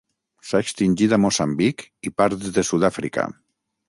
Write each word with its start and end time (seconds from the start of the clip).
S'ha 0.51 0.59
extingit 0.63 1.11
a 1.17 1.19
Moçambic 1.25 1.85
i 2.11 2.13
parts 2.21 2.49
de 2.57 2.65
Sud-àfrica. 2.71 3.27